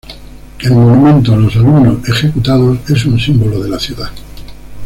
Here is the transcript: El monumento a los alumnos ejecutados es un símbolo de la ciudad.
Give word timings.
El 0.61 0.71
monumento 0.71 1.31
a 1.31 1.37
los 1.37 1.55
alumnos 1.55 1.99
ejecutados 2.09 2.79
es 2.89 3.05
un 3.05 3.19
símbolo 3.19 3.61
de 3.61 3.69
la 3.69 3.77
ciudad. 3.77 4.09